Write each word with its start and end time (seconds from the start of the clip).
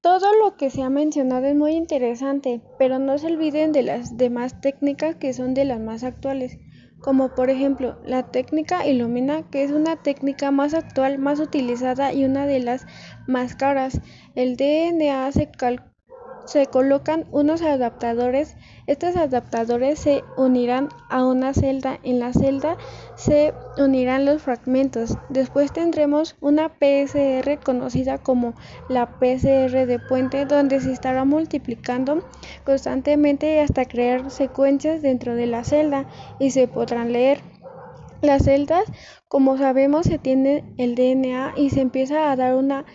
Todo 0.00 0.32
lo 0.32 0.56
que 0.56 0.70
se 0.70 0.82
ha 0.82 0.90
mencionado 0.90 1.46
es 1.46 1.56
muy 1.56 1.72
interesante, 1.72 2.60
pero 2.78 3.00
no 3.00 3.18
se 3.18 3.26
olviden 3.26 3.72
de 3.72 3.82
las 3.82 4.16
demás 4.16 4.60
técnicas 4.60 5.16
que 5.16 5.32
son 5.32 5.54
de 5.54 5.64
las 5.64 5.80
más 5.80 6.04
actuales, 6.04 6.58
como 7.00 7.34
por 7.34 7.50
ejemplo 7.50 7.98
la 8.04 8.30
técnica 8.30 8.86
Illumina, 8.86 9.50
que 9.50 9.64
es 9.64 9.72
una 9.72 9.96
técnica 9.96 10.52
más 10.52 10.74
actual, 10.74 11.18
más 11.18 11.40
utilizada 11.40 12.12
y 12.12 12.24
una 12.24 12.46
de 12.46 12.60
las 12.60 12.86
más 13.26 13.56
caras. 13.56 14.00
El 14.36 14.56
DNA 14.56 15.32
se 15.32 15.50
calcula 15.50 15.97
se 16.48 16.66
colocan 16.66 17.26
unos 17.30 17.60
adaptadores. 17.60 18.56
Estos 18.86 19.16
adaptadores 19.16 19.98
se 19.98 20.24
unirán 20.38 20.88
a 21.10 21.26
una 21.26 21.52
celda. 21.52 21.98
En 22.02 22.20
la 22.20 22.32
celda 22.32 22.78
se 23.16 23.52
unirán 23.76 24.24
los 24.24 24.40
fragmentos. 24.40 25.18
Después 25.28 25.72
tendremos 25.72 26.36
una 26.40 26.70
PSR 26.70 27.58
conocida 27.62 28.16
como 28.16 28.54
la 28.88 29.10
PSR 29.20 29.86
de 29.86 29.98
puente 30.08 30.46
donde 30.46 30.80
se 30.80 30.90
estará 30.90 31.26
multiplicando 31.26 32.24
constantemente 32.64 33.60
hasta 33.60 33.84
crear 33.84 34.30
secuencias 34.30 35.02
dentro 35.02 35.34
de 35.34 35.48
la 35.48 35.64
celda 35.64 36.06
y 36.38 36.52
se 36.52 36.66
podrán 36.66 37.12
leer. 37.12 37.42
Las 38.22 38.44
celdas, 38.44 38.84
como 39.28 39.58
sabemos, 39.58 40.06
se 40.06 40.18
tiene 40.18 40.64
el 40.78 40.94
DNA 40.94 41.52
y 41.56 41.70
se 41.70 41.82
empieza 41.82 42.32
a 42.32 42.36
dar 42.36 42.54
una 42.54 42.86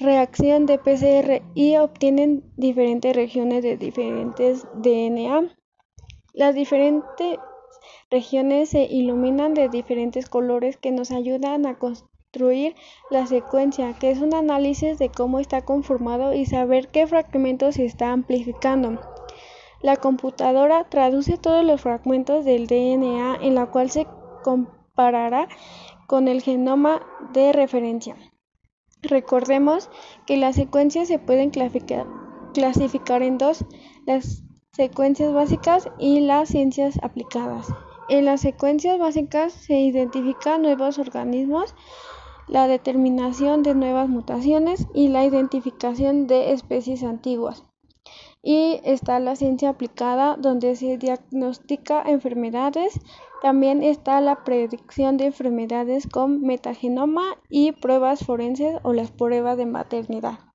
reacción 0.00 0.64
de 0.64 0.78
PCR 0.78 1.42
y 1.54 1.76
obtienen 1.76 2.42
diferentes 2.56 3.14
regiones 3.14 3.62
de 3.62 3.76
diferentes 3.76 4.66
DNA. 4.74 5.54
Las 6.32 6.54
diferentes 6.54 7.38
regiones 8.10 8.70
se 8.70 8.84
iluminan 8.84 9.52
de 9.52 9.68
diferentes 9.68 10.28
colores 10.28 10.78
que 10.78 10.90
nos 10.90 11.10
ayudan 11.10 11.66
a 11.66 11.78
construir 11.78 12.74
la 13.10 13.26
secuencia, 13.26 13.92
que 13.98 14.10
es 14.10 14.20
un 14.20 14.34
análisis 14.34 14.98
de 14.98 15.10
cómo 15.10 15.38
está 15.38 15.62
conformado 15.62 16.32
y 16.32 16.46
saber 16.46 16.88
qué 16.88 17.06
fragmentos 17.06 17.74
se 17.74 17.84
está 17.84 18.12
amplificando. 18.12 19.00
La 19.82 19.96
computadora 19.96 20.84
traduce 20.84 21.36
todos 21.36 21.64
los 21.64 21.80
fragmentos 21.80 22.44
del 22.44 22.66
DNA 22.66 23.36
en 23.42 23.54
la 23.54 23.66
cual 23.66 23.90
se 23.90 24.06
comparará 24.42 25.48
con 26.06 26.26
el 26.26 26.40
genoma 26.40 27.02
de 27.32 27.52
referencia. 27.52 28.16
Recordemos 29.02 29.88
que 30.26 30.36
las 30.36 30.56
secuencias 30.56 31.08
se 31.08 31.18
pueden 31.18 31.50
clasificar 31.50 33.22
en 33.22 33.38
dos, 33.38 33.64
las 34.06 34.42
secuencias 34.72 35.32
básicas 35.32 35.88
y 35.98 36.20
las 36.20 36.48
ciencias 36.48 36.98
aplicadas. 37.02 37.68
En 38.08 38.24
las 38.24 38.40
secuencias 38.40 38.98
básicas 38.98 39.52
se 39.52 39.78
identifican 39.80 40.62
nuevos 40.62 40.98
organismos, 40.98 41.74
la 42.48 42.66
determinación 42.66 43.62
de 43.62 43.74
nuevas 43.74 44.08
mutaciones 44.08 44.86
y 44.92 45.08
la 45.08 45.24
identificación 45.24 46.26
de 46.26 46.52
especies 46.52 47.04
antiguas. 47.04 47.69
Y 48.42 48.80
está 48.84 49.20
la 49.20 49.36
ciencia 49.36 49.70
aplicada 49.70 50.36
donde 50.36 50.74
se 50.76 50.96
diagnostica 50.96 52.02
enfermedades, 52.06 52.98
también 53.42 53.82
está 53.82 54.20
la 54.20 54.44
predicción 54.44 55.16
de 55.16 55.26
enfermedades 55.26 56.06
con 56.06 56.42
metagenoma 56.42 57.36
y 57.48 57.72
pruebas 57.72 58.24
forenses 58.24 58.78
o 58.82 58.92
las 58.92 59.10
pruebas 59.10 59.56
de 59.56 59.66
maternidad. 59.66 60.49